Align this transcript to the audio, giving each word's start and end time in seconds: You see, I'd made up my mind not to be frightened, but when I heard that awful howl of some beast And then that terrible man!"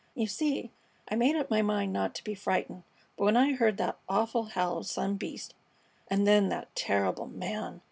You 0.15 0.25
see, 0.25 0.71
I'd 1.09 1.19
made 1.19 1.35
up 1.35 1.51
my 1.51 1.61
mind 1.61 1.93
not 1.93 2.15
to 2.15 2.23
be 2.23 2.33
frightened, 2.33 2.81
but 3.15 3.25
when 3.25 3.37
I 3.37 3.53
heard 3.53 3.77
that 3.77 3.99
awful 4.09 4.45
howl 4.45 4.79
of 4.79 4.87
some 4.87 5.13
beast 5.15 5.53
And 6.07 6.25
then 6.25 6.49
that 6.49 6.75
terrible 6.75 7.27
man!" 7.27 7.79